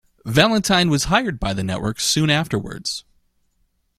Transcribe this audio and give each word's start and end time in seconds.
Valentine 0.25 0.89
was 0.89 1.03
hired 1.03 1.39
by 1.39 1.53
the 1.53 1.63
network 1.63 1.99
soon 1.99 2.31
afterwards. 2.31 3.03